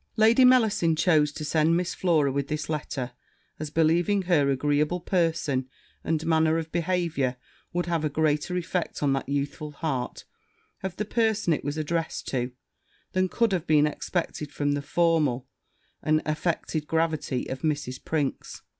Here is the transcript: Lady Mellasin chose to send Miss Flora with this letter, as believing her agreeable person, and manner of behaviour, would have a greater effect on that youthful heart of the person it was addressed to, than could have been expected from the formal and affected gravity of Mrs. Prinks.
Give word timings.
Lady 0.17 0.43
Mellasin 0.43 0.95
chose 0.97 1.31
to 1.31 1.45
send 1.45 1.77
Miss 1.77 1.93
Flora 1.93 2.31
with 2.31 2.47
this 2.47 2.69
letter, 2.69 3.11
as 3.59 3.69
believing 3.69 4.23
her 4.23 4.49
agreeable 4.49 4.99
person, 4.99 5.69
and 6.03 6.25
manner 6.25 6.57
of 6.57 6.71
behaviour, 6.71 7.37
would 7.71 7.85
have 7.85 8.03
a 8.03 8.09
greater 8.09 8.57
effect 8.57 9.03
on 9.03 9.13
that 9.13 9.29
youthful 9.29 9.69
heart 9.73 10.23
of 10.81 10.95
the 10.95 11.05
person 11.05 11.53
it 11.53 11.63
was 11.63 11.77
addressed 11.77 12.27
to, 12.29 12.51
than 13.11 13.29
could 13.29 13.51
have 13.51 13.67
been 13.67 13.85
expected 13.85 14.51
from 14.51 14.71
the 14.71 14.81
formal 14.81 15.47
and 16.01 16.23
affected 16.25 16.87
gravity 16.87 17.45
of 17.47 17.61
Mrs. 17.61 18.03
Prinks. 18.03 18.61